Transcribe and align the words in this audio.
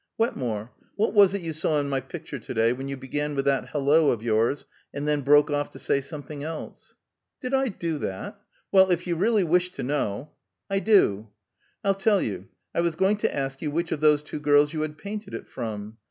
"Wetmore, 0.17 0.71
what 0.95 1.13
was 1.13 1.35
it 1.35 1.43
you 1.43 1.53
saw 1.53 1.79
in 1.79 1.87
my 1.87 2.01
picture 2.01 2.39
today, 2.39 2.73
when 2.73 2.87
you 2.87 2.97
began 2.97 3.35
with 3.35 3.45
that 3.45 3.69
'Hello' 3.69 4.09
of 4.09 4.23
yours, 4.23 4.65
and 4.91 5.07
then 5.07 5.21
broke 5.21 5.51
off 5.51 5.69
to 5.69 5.77
say 5.77 6.01
something 6.01 6.43
else?" 6.43 6.95
"Did 7.39 7.53
I 7.53 7.67
do 7.67 7.99
that? 7.99 8.41
Well, 8.71 8.89
if 8.89 9.05
you 9.05 9.15
really 9.15 9.43
wish 9.43 9.69
to 9.73 9.83
know" 9.83 10.31
"I 10.71 10.79
do!" 10.79 11.29
"I'll 11.83 11.93
tell 11.93 12.19
you. 12.19 12.47
I 12.73 12.81
was 12.81 12.95
going 12.95 13.17
to 13.17 13.31
ask 13.35 13.61
you 13.61 13.69
which 13.69 13.91
of 13.91 13.99
those 13.99 14.23
two 14.23 14.39
girls 14.39 14.73
you 14.73 14.81
had 14.81 14.97
painted 14.97 15.35
it 15.35 15.47
from. 15.47 15.97